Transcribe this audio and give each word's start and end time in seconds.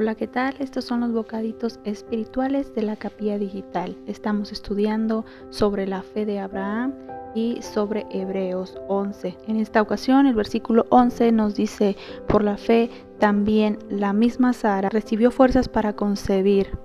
Hola, 0.00 0.14
¿qué 0.14 0.26
tal? 0.26 0.54
Estos 0.60 0.86
son 0.86 1.00
los 1.00 1.12
bocaditos 1.12 1.78
espirituales 1.84 2.74
de 2.74 2.80
la 2.80 2.96
capilla 2.96 3.36
digital. 3.36 3.98
Estamos 4.06 4.50
estudiando 4.50 5.26
sobre 5.50 5.86
la 5.86 6.00
fe 6.00 6.24
de 6.24 6.38
Abraham 6.38 6.94
y 7.34 7.60
sobre 7.60 8.06
Hebreos 8.10 8.80
11. 8.88 9.36
En 9.46 9.56
esta 9.56 9.82
ocasión 9.82 10.26
el 10.26 10.34
versículo 10.34 10.86
11 10.88 11.32
nos 11.32 11.54
dice, 11.54 11.98
por 12.28 12.42
la 12.42 12.56
fe 12.56 12.88
también 13.18 13.78
la 13.90 14.14
misma 14.14 14.54
Sara 14.54 14.88
recibió 14.88 15.30
fuerzas 15.30 15.68
para 15.68 15.92
concebir, 15.92 16.78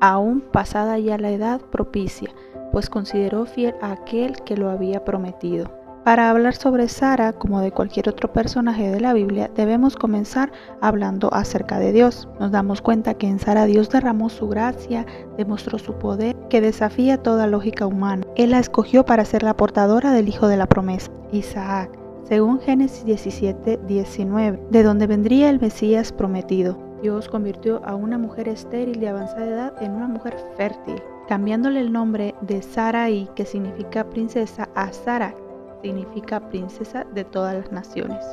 aún 0.00 0.42
pasada 0.42 0.98
ya 0.98 1.16
la 1.16 1.30
edad 1.30 1.62
propicia, 1.62 2.28
pues 2.70 2.90
consideró 2.90 3.46
fiel 3.46 3.76
a 3.80 3.92
aquel 3.92 4.36
que 4.44 4.58
lo 4.58 4.68
había 4.68 5.06
prometido. 5.06 5.77
Para 6.08 6.30
hablar 6.30 6.54
sobre 6.54 6.88
Sara, 6.88 7.34
como 7.34 7.60
de 7.60 7.70
cualquier 7.70 8.08
otro 8.08 8.32
personaje 8.32 8.90
de 8.90 8.98
la 8.98 9.12
Biblia, 9.12 9.50
debemos 9.54 9.94
comenzar 9.94 10.50
hablando 10.80 11.28
acerca 11.34 11.78
de 11.78 11.92
Dios. 11.92 12.26
Nos 12.40 12.50
damos 12.50 12.80
cuenta 12.80 13.12
que 13.12 13.28
en 13.28 13.38
Sara 13.38 13.66
Dios 13.66 13.90
derramó 13.90 14.30
su 14.30 14.48
gracia, 14.48 15.04
demostró 15.36 15.78
su 15.78 15.98
poder, 15.98 16.34
que 16.48 16.62
desafía 16.62 17.18
toda 17.18 17.46
lógica 17.46 17.84
humana. 17.84 18.24
Él 18.36 18.52
la 18.52 18.58
escogió 18.58 19.04
para 19.04 19.26
ser 19.26 19.42
la 19.42 19.54
portadora 19.54 20.10
del 20.12 20.28
hijo 20.28 20.48
de 20.48 20.56
la 20.56 20.64
promesa, 20.64 21.10
Isaac, 21.30 21.90
según 22.26 22.58
Génesis 22.60 23.04
17, 23.04 23.78
19, 23.86 24.60
de 24.70 24.82
donde 24.82 25.06
vendría 25.06 25.50
el 25.50 25.60
Mesías 25.60 26.10
prometido. 26.10 26.78
Dios 27.02 27.28
convirtió 27.28 27.84
a 27.84 27.94
una 27.94 28.16
mujer 28.16 28.48
estéril 28.48 28.98
de 28.98 29.10
avanzada 29.10 29.44
edad 29.44 29.82
en 29.82 29.92
una 29.92 30.08
mujer 30.08 30.38
fértil, 30.56 31.02
cambiándole 31.28 31.80
el 31.80 31.92
nombre 31.92 32.34
de 32.40 32.62
Sarai, 32.62 33.28
que 33.36 33.44
significa 33.44 34.08
princesa, 34.08 34.70
a 34.74 34.90
Sara, 34.90 35.34
significa 35.82 36.48
princesa 36.48 37.04
de 37.14 37.24
todas 37.24 37.54
las 37.54 37.72
naciones. 37.72 38.24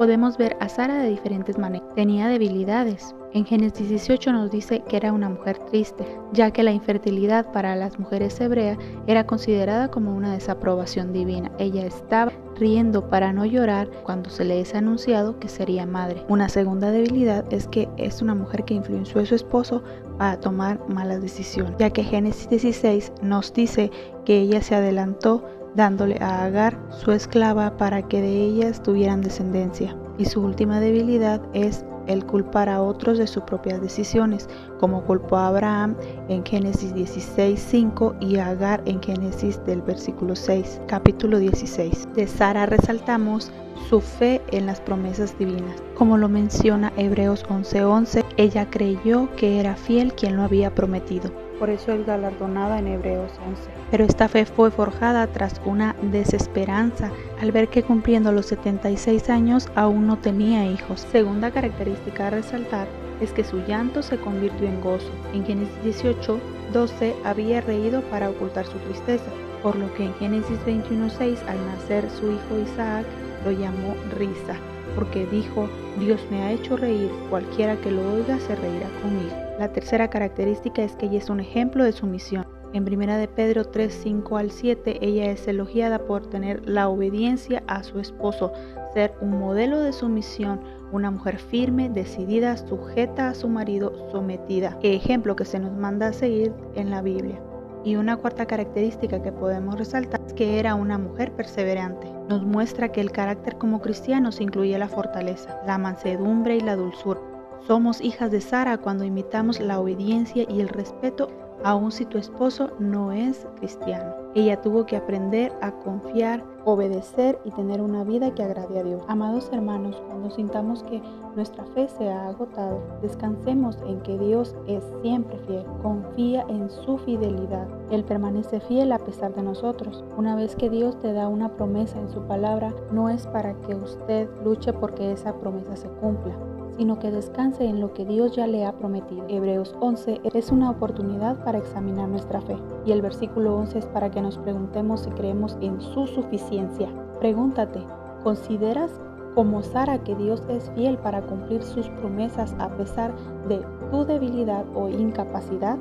Podemos 0.00 0.38
ver 0.38 0.56
a 0.60 0.68
Sara 0.70 1.02
de 1.02 1.10
diferentes 1.10 1.58
maneras. 1.58 1.86
Tenía 1.94 2.26
debilidades. 2.28 3.14
En 3.32 3.44
Génesis 3.44 3.90
18 3.90 4.32
nos 4.32 4.50
dice 4.50 4.82
que 4.88 4.96
era 4.96 5.12
una 5.12 5.28
mujer 5.28 5.58
triste, 5.58 6.04
ya 6.32 6.50
que 6.50 6.62
la 6.62 6.72
infertilidad 6.72 7.52
para 7.52 7.76
las 7.76 7.98
mujeres 7.98 8.40
hebreas 8.40 8.78
era 9.06 9.26
considerada 9.26 9.88
como 9.90 10.16
una 10.16 10.32
desaprobación 10.32 11.12
divina. 11.12 11.52
Ella 11.58 11.84
estaba 11.84 12.32
riendo 12.56 13.08
para 13.08 13.32
no 13.32 13.44
llorar 13.44 13.90
cuando 14.02 14.30
se 14.30 14.44
le 14.44 14.60
es 14.60 14.74
anunciado 14.74 15.38
que 15.38 15.48
sería 15.48 15.86
madre. 15.86 16.24
Una 16.28 16.48
segunda 16.48 16.90
debilidad 16.90 17.44
es 17.52 17.68
que 17.68 17.88
es 17.96 18.22
una 18.22 18.34
mujer 18.34 18.64
que 18.64 18.74
influenció 18.74 19.20
a 19.20 19.26
su 19.26 19.34
esposo 19.34 19.82
para 20.18 20.40
tomar 20.40 20.80
malas 20.88 21.20
decisiones, 21.20 21.76
ya 21.78 21.90
que 21.90 22.04
Génesis 22.04 22.48
16 22.48 23.12
nos 23.22 23.52
dice 23.52 23.90
que 24.24 24.40
ella 24.40 24.62
se 24.62 24.74
adelantó 24.74 25.44
dándole 25.74 26.16
a 26.20 26.44
Agar 26.44 26.78
su 26.90 27.12
esclava 27.12 27.76
para 27.76 28.02
que 28.02 28.20
de 28.20 28.44
ellas 28.44 28.82
tuvieran 28.82 29.20
descendencia. 29.20 29.96
Y 30.18 30.26
su 30.26 30.42
última 30.42 30.80
debilidad 30.80 31.40
es 31.54 31.84
el 32.06 32.24
culpar 32.26 32.68
a 32.68 32.82
otros 32.82 33.18
de 33.18 33.26
sus 33.26 33.42
propias 33.44 33.80
decisiones, 33.80 34.48
como 34.78 35.04
culpó 35.04 35.36
a 35.36 35.48
Abraham 35.48 35.94
en 36.28 36.44
Génesis 36.44 36.94
16:5 36.94 38.14
y 38.20 38.36
a 38.36 38.48
Agar 38.48 38.82
en 38.86 39.02
Génesis 39.02 39.64
del 39.64 39.82
versículo 39.82 40.34
6, 40.34 40.80
capítulo 40.88 41.38
16. 41.38 42.08
De 42.14 42.26
Sara 42.26 42.66
resaltamos 42.66 43.52
su 43.88 44.00
fe 44.00 44.40
en 44.50 44.66
las 44.66 44.80
promesas 44.80 45.36
divinas. 45.38 45.82
Como 45.94 46.16
lo 46.16 46.28
menciona 46.28 46.92
Hebreos 46.96 47.44
11:11, 47.48 48.24
ella 48.36 48.68
creyó 48.70 49.28
que 49.36 49.60
era 49.60 49.74
fiel 49.76 50.12
quien 50.14 50.36
lo 50.36 50.42
había 50.42 50.74
prometido. 50.74 51.30
Por 51.60 51.68
eso 51.68 51.92
es 51.92 52.06
galardonada 52.06 52.78
en 52.78 52.86
Hebreos 52.86 53.30
11. 53.46 53.62
Pero 53.90 54.04
esta 54.04 54.28
fe 54.28 54.46
fue 54.46 54.70
forjada 54.70 55.26
tras 55.26 55.60
una 55.66 55.94
desesperanza 56.00 57.12
al 57.38 57.52
ver 57.52 57.68
que 57.68 57.82
cumpliendo 57.82 58.32
los 58.32 58.46
76 58.46 59.28
años 59.28 59.68
aún 59.74 60.06
no 60.06 60.16
tenía 60.16 60.64
hijos. 60.64 61.06
Segunda 61.12 61.50
característica 61.50 62.26
a 62.28 62.30
resaltar 62.30 62.88
es 63.20 63.32
que 63.32 63.44
su 63.44 63.58
llanto 63.66 64.02
se 64.02 64.16
convirtió 64.16 64.66
en 64.66 64.80
gozo. 64.80 65.10
En 65.34 65.44
Génesis 65.44 65.82
18, 65.84 66.40
12 66.72 67.14
había 67.24 67.60
reído 67.60 68.00
para 68.04 68.30
ocultar 68.30 68.64
su 68.64 68.78
tristeza, 68.78 69.30
por 69.62 69.76
lo 69.76 69.92
que 69.92 70.06
en 70.06 70.14
Génesis 70.14 70.58
21.6 70.64 71.46
al 71.46 71.66
nacer 71.66 72.08
su 72.10 72.32
hijo 72.32 72.58
Isaac 72.58 73.04
lo 73.44 73.50
llamó 73.50 73.94
risa, 74.16 74.56
porque 74.94 75.26
dijo, 75.26 75.68
Dios 75.98 76.20
me 76.30 76.42
ha 76.42 76.52
hecho 76.52 76.76
reír, 76.76 77.10
cualquiera 77.28 77.76
que 77.76 77.90
lo 77.90 78.14
oiga 78.14 78.38
se 78.40 78.54
reirá 78.56 78.88
conmigo. 79.02 79.34
La 79.58 79.72
tercera 79.72 80.08
característica 80.08 80.82
es 80.82 80.96
que 80.96 81.06
ella 81.06 81.18
es 81.18 81.30
un 81.30 81.40
ejemplo 81.40 81.84
de 81.84 81.92
sumisión. 81.92 82.46
En 82.72 82.84
1 82.84 83.18
de 83.18 83.26
Pedro 83.26 83.64
3, 83.64 83.92
5 83.92 84.36
al 84.36 84.50
7, 84.50 84.98
ella 85.00 85.30
es 85.30 85.46
elogiada 85.48 85.98
por 85.98 86.28
tener 86.30 86.68
la 86.68 86.88
obediencia 86.88 87.64
a 87.66 87.82
su 87.82 87.98
esposo, 87.98 88.52
ser 88.94 89.12
un 89.20 89.38
modelo 89.40 89.80
de 89.80 89.92
sumisión, 89.92 90.60
una 90.92 91.10
mujer 91.10 91.38
firme, 91.38 91.88
decidida, 91.88 92.56
sujeta 92.56 93.30
a 93.30 93.34
su 93.34 93.48
marido, 93.48 94.08
sometida. 94.10 94.78
Ejemplo 94.82 95.34
que 95.34 95.44
se 95.44 95.58
nos 95.58 95.72
manda 95.72 96.08
a 96.08 96.12
seguir 96.12 96.52
en 96.74 96.90
la 96.90 97.02
Biblia. 97.02 97.40
Y 97.84 97.96
una 97.96 98.16
cuarta 98.16 98.46
característica 98.46 99.22
que 99.22 99.32
podemos 99.32 99.76
resaltar 99.76 100.20
es 100.26 100.32
que 100.32 100.58
era 100.58 100.74
una 100.74 100.98
mujer 100.98 101.32
perseverante. 101.32 102.19
Nos 102.30 102.44
muestra 102.44 102.92
que 102.92 103.00
el 103.00 103.10
carácter 103.10 103.58
como 103.58 103.82
cristianos 103.82 104.40
incluye 104.40 104.78
la 104.78 104.88
fortaleza, 104.88 105.60
la 105.66 105.78
mansedumbre 105.78 106.54
y 106.54 106.60
la 106.60 106.76
dulzura. 106.76 107.20
Somos 107.66 108.00
hijas 108.00 108.30
de 108.30 108.40
Sara 108.40 108.78
cuando 108.78 109.02
imitamos 109.02 109.58
la 109.58 109.80
obediencia 109.80 110.46
y 110.48 110.60
el 110.60 110.68
respeto 110.68 111.28
aun 111.64 111.90
si 111.90 112.04
tu 112.04 112.18
esposo 112.18 112.70
no 112.78 113.10
es 113.10 113.48
cristiano. 113.56 114.19
Ella 114.32 114.62
tuvo 114.62 114.86
que 114.86 114.96
aprender 114.96 115.52
a 115.60 115.72
confiar, 115.72 116.44
obedecer 116.64 117.40
y 117.44 117.50
tener 117.50 117.80
una 117.80 118.04
vida 118.04 118.32
que 118.32 118.44
agrade 118.44 118.78
a 118.78 118.84
Dios. 118.84 119.02
Amados 119.08 119.50
hermanos, 119.52 120.00
cuando 120.06 120.30
sintamos 120.30 120.84
que 120.84 121.02
nuestra 121.34 121.64
fe 121.74 121.88
se 121.88 122.08
ha 122.10 122.28
agotado, 122.28 122.80
descansemos 123.02 123.76
en 123.88 124.00
que 124.02 124.16
Dios 124.16 124.54
es 124.68 124.84
siempre 125.02 125.36
fiel. 125.48 125.64
Confía 125.82 126.44
en 126.48 126.70
su 126.70 126.98
fidelidad. 126.98 127.66
Él 127.90 128.04
permanece 128.04 128.60
fiel 128.60 128.92
a 128.92 129.00
pesar 129.00 129.34
de 129.34 129.42
nosotros. 129.42 130.04
Una 130.16 130.36
vez 130.36 130.54
que 130.54 130.70
Dios 130.70 130.96
te 131.00 131.12
da 131.12 131.26
una 131.26 131.48
promesa 131.56 131.98
en 131.98 132.08
su 132.10 132.20
palabra, 132.22 132.72
no 132.92 133.08
es 133.08 133.26
para 133.26 133.54
que 133.62 133.74
usted 133.74 134.28
luche 134.44 134.72
porque 134.72 135.10
esa 135.10 135.34
promesa 135.34 135.74
se 135.74 135.88
cumpla 135.88 136.36
sino 136.80 136.98
que 136.98 137.10
descanse 137.10 137.66
en 137.66 137.78
lo 137.78 137.92
que 137.92 138.06
Dios 138.06 138.34
ya 138.34 138.46
le 138.46 138.64
ha 138.64 138.72
prometido. 138.72 139.26
Hebreos 139.28 139.76
11 139.80 140.22
es 140.32 140.50
una 140.50 140.70
oportunidad 140.70 141.44
para 141.44 141.58
examinar 141.58 142.08
nuestra 142.08 142.40
fe 142.40 142.56
y 142.86 142.92
el 142.92 143.02
versículo 143.02 143.54
11 143.54 143.80
es 143.80 143.84
para 143.84 144.10
que 144.10 144.22
nos 144.22 144.38
preguntemos 144.38 145.02
si 145.02 145.10
creemos 145.10 145.58
en 145.60 145.78
su 145.82 146.06
suficiencia. 146.06 146.88
Pregúntate, 147.18 147.84
¿consideras 148.24 148.90
como 149.34 149.62
Sara 149.62 150.02
que 150.02 150.14
Dios 150.14 150.42
es 150.48 150.70
fiel 150.70 150.96
para 150.96 151.20
cumplir 151.20 151.62
sus 151.62 151.86
promesas 151.90 152.54
a 152.58 152.70
pesar 152.70 153.12
de 153.46 153.60
tu 153.90 154.06
debilidad 154.06 154.64
o 154.74 154.88
incapacidad? 154.88 155.76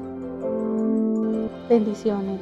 Bendiciones. 1.69 2.41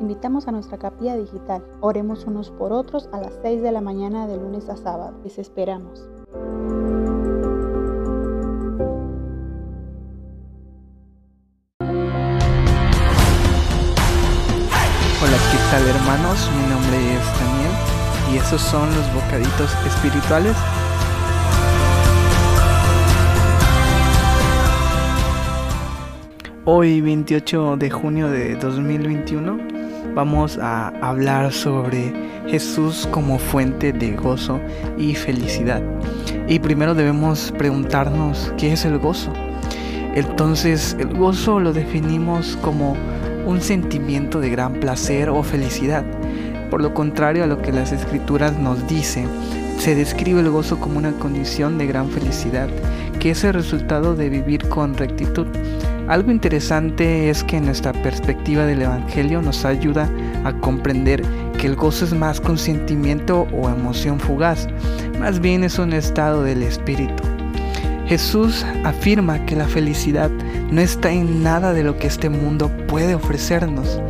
invitamos 0.00 0.46
a 0.46 0.52
nuestra 0.52 0.78
capilla 0.78 1.16
digital. 1.16 1.64
Oremos 1.80 2.24
unos 2.24 2.52
por 2.52 2.72
otros 2.72 3.08
a 3.10 3.20
las 3.20 3.36
6 3.42 3.62
de 3.62 3.72
la 3.72 3.80
mañana 3.80 4.28
de 4.28 4.36
lunes 4.36 4.68
a 4.68 4.76
sábado. 4.76 5.16
Les 5.24 5.40
esperamos. 5.40 6.08
Tal 15.20 15.88
hermanos? 15.88 16.50
Mi 16.54 16.68
nombre 16.68 17.14
es 17.14 17.24
Daniel 17.40 17.70
y 18.32 18.36
esos 18.36 18.60
son 18.60 18.86
los 18.94 19.14
bocaditos 19.14 19.74
espirituales. 19.86 20.54
Hoy 26.66 27.00
28 27.00 27.76
de 27.78 27.90
junio 27.90 28.28
de 28.28 28.56
2021 28.56 29.58
vamos 30.14 30.58
a 30.58 30.88
hablar 31.00 31.50
sobre 31.50 32.12
Jesús 32.48 33.08
como 33.10 33.38
fuente 33.38 33.92
de 33.94 34.12
gozo 34.12 34.60
y 34.98 35.14
felicidad. 35.14 35.82
Y 36.46 36.58
primero 36.58 36.94
debemos 36.94 37.54
preguntarnos 37.56 38.52
qué 38.58 38.74
es 38.74 38.84
el 38.84 38.98
gozo. 38.98 39.32
Entonces 40.14 40.94
el 40.98 41.14
gozo 41.16 41.58
lo 41.58 41.72
definimos 41.72 42.58
como 42.60 42.96
un 43.46 43.62
sentimiento 43.62 44.40
de 44.40 44.50
gran 44.50 44.74
placer 44.74 45.30
o 45.30 45.42
felicidad. 45.42 46.04
Por 46.70 46.82
lo 46.82 46.92
contrario 46.92 47.44
a 47.44 47.46
lo 47.46 47.62
que 47.62 47.72
las 47.72 47.92
escrituras 47.92 48.58
nos 48.58 48.86
dicen, 48.88 49.28
se 49.78 49.94
describe 49.94 50.40
el 50.40 50.50
gozo 50.50 50.80
como 50.80 50.98
una 50.98 51.12
condición 51.12 51.78
de 51.78 51.86
gran 51.86 52.10
felicidad, 52.10 52.68
que 53.20 53.30
es 53.30 53.44
el 53.44 53.54
resultado 53.54 54.16
de 54.16 54.28
vivir 54.28 54.68
con 54.68 54.96
rectitud. 54.96 55.46
Algo 56.08 56.30
interesante 56.30 57.30
es 57.30 57.44
que 57.44 57.60
nuestra 57.60 57.92
perspectiva 57.92 58.64
del 58.64 58.82
Evangelio 58.82 59.40
nos 59.42 59.64
ayuda 59.64 60.10
a 60.44 60.52
comprender 60.60 61.22
que 61.58 61.68
el 61.68 61.76
gozo 61.76 62.04
es 62.04 62.14
más 62.14 62.40
que 62.40 62.50
un 62.50 62.58
sentimiento 62.58 63.46
o 63.52 63.68
emoción 63.68 64.18
fugaz, 64.18 64.68
más 65.20 65.40
bien 65.40 65.64
es 65.64 65.78
un 65.78 65.92
estado 65.92 66.42
del 66.42 66.62
espíritu. 66.62 67.35
Jesús 68.06 68.64
afirma 68.84 69.44
que 69.46 69.56
la 69.56 69.66
felicidad 69.66 70.30
no 70.70 70.80
está 70.80 71.10
en 71.10 71.42
nada 71.42 71.72
de 71.72 71.82
lo 71.82 71.98
que 71.98 72.06
este 72.06 72.28
mundo 72.28 72.70
puede 72.86 73.16
ofrecernos. 73.16 74.00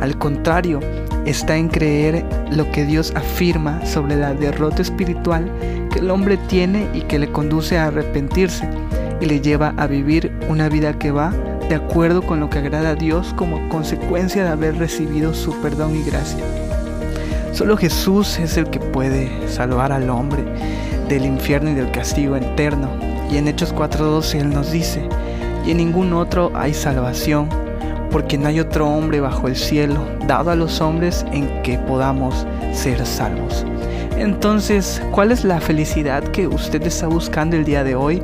Al 0.00 0.18
contrario, 0.18 0.80
está 1.24 1.56
en 1.56 1.68
creer 1.68 2.24
lo 2.50 2.70
que 2.72 2.84
Dios 2.84 3.12
afirma 3.14 3.86
sobre 3.86 4.16
la 4.16 4.34
derrota 4.34 4.82
espiritual 4.82 5.50
que 5.92 6.00
el 6.00 6.10
hombre 6.10 6.36
tiene 6.48 6.88
y 6.92 7.02
que 7.02 7.18
le 7.18 7.30
conduce 7.30 7.78
a 7.78 7.86
arrepentirse. 7.86 8.68
y 9.20 9.26
le 9.26 9.40
lleva 9.40 9.72
a 9.76 9.86
vivir 9.86 10.32
una 10.48 10.68
vida 10.68 10.98
que 10.98 11.12
va 11.12 11.32
de 11.68 11.76
acuerdo 11.76 12.20
con 12.20 12.40
lo 12.40 12.50
que 12.50 12.58
agrada 12.58 12.90
a 12.90 12.94
Dios 12.96 13.32
como 13.36 13.68
consecuencia 13.68 14.42
de 14.42 14.50
haber 14.50 14.76
recibido 14.76 15.32
su 15.32 15.52
perdón 15.62 15.94
y 15.96 16.02
gracia. 16.02 16.44
Solo 17.52 17.76
Jesús 17.76 18.40
es 18.40 18.56
el 18.56 18.68
que 18.68 18.80
puede 18.80 19.30
salvar 19.48 19.92
al 19.92 20.10
hombre 20.10 20.42
del 21.08 21.24
infierno 21.24 21.70
y 21.70 21.74
del 21.74 21.92
castigo 21.92 22.34
eterno. 22.34 23.03
Y 23.30 23.36
en 23.36 23.48
Hechos 23.48 23.74
4.12 23.74 24.40
Él 24.40 24.50
nos 24.50 24.70
dice, 24.70 25.02
y 25.66 25.70
en 25.70 25.78
ningún 25.78 26.12
otro 26.12 26.52
hay 26.54 26.74
salvación, 26.74 27.48
porque 28.10 28.38
no 28.38 28.48
hay 28.48 28.60
otro 28.60 28.88
hombre 28.88 29.20
bajo 29.20 29.48
el 29.48 29.56
cielo 29.56 30.06
dado 30.26 30.50
a 30.50 30.56
los 30.56 30.80
hombres 30.80 31.24
en 31.32 31.62
que 31.62 31.78
podamos 31.78 32.46
ser 32.72 33.04
salvos. 33.04 33.64
Entonces, 34.16 35.02
¿cuál 35.10 35.32
es 35.32 35.44
la 35.44 35.60
felicidad 35.60 36.22
que 36.22 36.46
usted 36.46 36.82
está 36.86 37.08
buscando 37.08 37.56
el 37.56 37.64
día 37.64 37.82
de 37.82 37.96
hoy? 37.96 38.22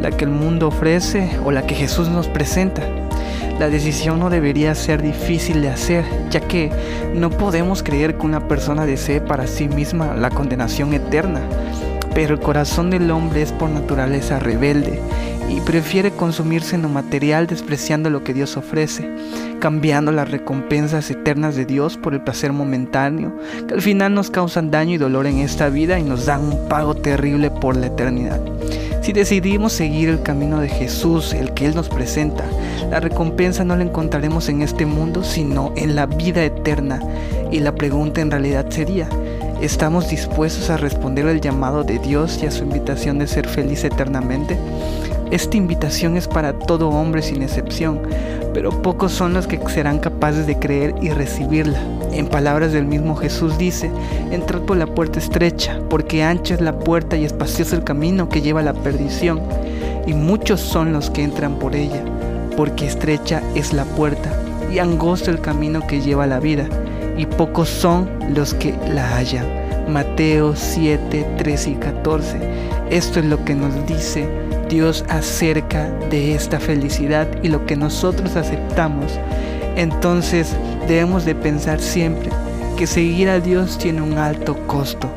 ¿La 0.00 0.12
que 0.12 0.24
el 0.24 0.30
mundo 0.30 0.68
ofrece 0.68 1.28
o 1.44 1.50
la 1.50 1.66
que 1.66 1.74
Jesús 1.74 2.08
nos 2.08 2.28
presenta? 2.28 2.82
La 3.58 3.68
decisión 3.68 4.20
no 4.20 4.30
debería 4.30 4.74
ser 4.74 5.02
difícil 5.02 5.62
de 5.62 5.70
hacer, 5.70 6.04
ya 6.30 6.40
que 6.40 6.70
no 7.14 7.30
podemos 7.30 7.82
creer 7.82 8.16
que 8.16 8.26
una 8.26 8.46
persona 8.46 8.86
desee 8.86 9.20
para 9.20 9.46
sí 9.46 9.68
misma 9.68 10.14
la 10.14 10.30
condenación 10.30 10.92
eterna. 10.92 11.40
Pero 12.14 12.34
el 12.34 12.40
corazón 12.40 12.90
del 12.90 13.10
hombre 13.10 13.42
es 13.42 13.52
por 13.52 13.70
naturaleza 13.70 14.38
rebelde 14.38 15.00
y 15.48 15.60
prefiere 15.60 16.10
consumirse 16.12 16.76
en 16.76 16.82
lo 16.82 16.88
material 16.88 17.46
despreciando 17.46 18.08
lo 18.08 18.24
que 18.24 18.34
Dios 18.34 18.56
ofrece, 18.56 19.10
cambiando 19.60 20.12
las 20.12 20.30
recompensas 20.30 21.10
eternas 21.10 21.56
de 21.56 21.64
Dios 21.64 21.96
por 21.96 22.14
el 22.14 22.22
placer 22.22 22.52
momentáneo, 22.52 23.32
que 23.68 23.74
al 23.74 23.82
final 23.82 24.14
nos 24.14 24.30
causan 24.30 24.70
daño 24.70 24.94
y 24.94 24.98
dolor 24.98 25.26
en 25.26 25.38
esta 25.38 25.68
vida 25.68 25.98
y 25.98 26.02
nos 26.02 26.26
dan 26.26 26.42
un 26.44 26.68
pago 26.68 26.94
terrible 26.94 27.50
por 27.50 27.76
la 27.76 27.86
eternidad. 27.86 28.40
Si 29.02 29.12
decidimos 29.12 29.74
seguir 29.74 30.08
el 30.08 30.22
camino 30.22 30.60
de 30.60 30.68
Jesús, 30.70 31.34
el 31.34 31.52
que 31.52 31.66
Él 31.66 31.74
nos 31.74 31.90
presenta, 31.90 32.44
la 32.90 33.00
recompensa 33.00 33.62
no 33.62 33.76
la 33.76 33.84
encontraremos 33.84 34.48
en 34.48 34.62
este 34.62 34.86
mundo, 34.86 35.22
sino 35.22 35.74
en 35.76 35.94
la 35.94 36.06
vida 36.06 36.42
eterna. 36.42 37.00
Y 37.50 37.60
la 37.60 37.74
pregunta 37.74 38.22
en 38.22 38.30
realidad 38.30 38.64
sería, 38.70 39.06
¿estamos 39.60 40.08
dispuestos 40.08 40.70
a 40.70 40.76
responder 40.76 41.26
al 41.26 41.40
llamado 41.40 41.84
de 41.84 41.98
Dios 41.98 42.40
y 42.42 42.46
a 42.46 42.50
su 42.50 42.64
invitación 42.64 43.18
de 43.18 43.26
ser 43.26 43.48
feliz 43.48 43.84
eternamente? 43.84 44.58
Esta 45.30 45.56
invitación 45.56 46.16
es 46.16 46.28
para 46.28 46.58
todo 46.58 46.90
hombre 46.90 47.22
sin 47.22 47.42
excepción, 47.42 48.00
pero 48.52 48.82
pocos 48.82 49.12
son 49.12 49.34
los 49.34 49.46
que 49.46 49.58
serán 49.68 49.98
capaces 49.98 50.46
de 50.46 50.58
creer 50.58 50.94
y 51.00 51.10
recibirla. 51.10 51.78
En 52.12 52.28
palabras 52.28 52.72
del 52.72 52.84
mismo 52.84 53.16
Jesús 53.16 53.58
dice, 53.58 53.90
entrad 54.30 54.60
por 54.60 54.76
la 54.76 54.86
puerta 54.86 55.18
estrecha, 55.18 55.80
porque 55.90 56.22
ancha 56.22 56.54
es 56.54 56.60
la 56.60 56.78
puerta 56.78 57.16
y 57.16 57.24
espacioso 57.24 57.74
el 57.74 57.84
camino 57.84 58.28
que 58.28 58.42
lleva 58.42 58.60
a 58.60 58.64
la 58.64 58.74
perdición, 58.74 59.40
y 60.06 60.14
muchos 60.14 60.60
son 60.60 60.92
los 60.92 61.10
que 61.10 61.22
entran 61.22 61.58
por 61.58 61.74
ella, 61.74 62.04
porque 62.56 62.86
estrecha 62.86 63.42
es 63.54 63.72
la 63.72 63.84
puerta 63.84 64.30
y 64.72 64.78
angosto 64.78 65.30
el 65.30 65.40
camino 65.40 65.86
que 65.86 66.00
lleva 66.00 66.24
a 66.24 66.28
la 66.28 66.40
vida, 66.40 66.68
y 67.16 67.26
pocos 67.26 67.68
son 67.68 68.08
los 68.34 68.54
que 68.54 68.74
la 68.88 69.16
hallan. 69.16 69.46
Mateo 69.88 70.56
7, 70.56 71.26
13 71.36 71.70
y 71.70 71.74
14. 71.74 72.38
Esto 72.90 73.20
es 73.20 73.26
lo 73.26 73.44
que 73.44 73.54
nos 73.54 73.86
dice 73.86 74.28
Dios 74.68 75.04
acerca 75.08 75.90
de 76.10 76.34
esta 76.34 76.58
felicidad 76.58 77.28
y 77.42 77.48
lo 77.48 77.66
que 77.66 77.76
nosotros 77.76 78.36
aceptamos, 78.36 79.18
entonces 79.76 80.54
debemos 80.88 81.24
de 81.24 81.34
pensar 81.34 81.80
siempre 81.80 82.30
que 82.76 82.86
seguir 82.86 83.28
a 83.28 83.40
Dios 83.40 83.78
tiene 83.78 84.02
un 84.02 84.18
alto 84.18 84.56
costo, 84.66 85.08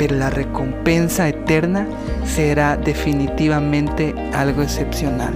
pero 0.00 0.16
la 0.16 0.30
recompensa 0.30 1.28
eterna 1.28 1.86
será 2.24 2.78
definitivamente 2.78 4.14
algo 4.32 4.62
excepcional. 4.62 5.34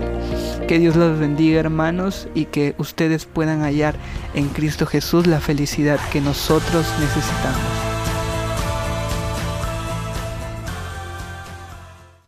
Que 0.66 0.78
Dios 0.78 0.96
los 0.96 1.18
bendiga 1.18 1.60
hermanos 1.60 2.28
y 2.34 2.46
que 2.46 2.74
ustedes 2.78 3.26
puedan 3.26 3.60
hallar 3.60 3.94
en 4.32 4.48
Cristo 4.48 4.86
Jesús 4.86 5.26
la 5.26 5.40
felicidad 5.40 6.00
que 6.10 6.22
nosotros 6.22 6.86
necesitamos. 6.98 7.93